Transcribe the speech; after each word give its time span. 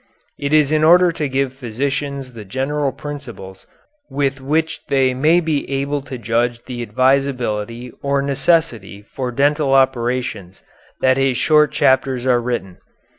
It 0.39 0.51
is 0.51 0.71
in 0.71 0.83
order 0.83 1.11
to 1.11 1.29
give 1.29 1.53
physicians 1.53 2.33
the 2.33 2.43
general 2.43 2.91
principles 2.91 3.67
with 4.09 4.41
which 4.41 4.81
they 4.87 5.13
may 5.13 5.39
be 5.39 5.69
able 5.69 6.01
to 6.01 6.17
judge 6.17 6.57
of 6.57 6.65
the 6.65 6.81
advisability 6.81 7.91
or 8.01 8.23
necessity 8.23 9.03
for 9.03 9.31
dental 9.31 9.75
operations 9.75 10.63
that 11.01 11.17
his 11.17 11.37
short 11.37 11.71
chapters 11.71 12.25
are 12.25 12.41
written. 12.41 12.79